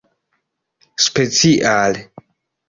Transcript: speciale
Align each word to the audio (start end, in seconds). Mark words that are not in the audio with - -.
speciale 1.05 2.09